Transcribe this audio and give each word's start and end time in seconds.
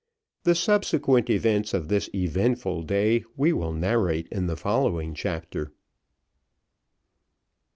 The 0.45 0.55
subsequent 0.55 1.29
events 1.29 1.75
of 1.75 1.87
this 1.87 2.09
eventful 2.15 2.81
day 2.81 3.23
we 3.37 3.53
will 3.53 3.71
narrate 3.71 4.27
in 4.31 4.47
the 4.47 4.57
following 4.57 5.13
chapter. 5.13 5.73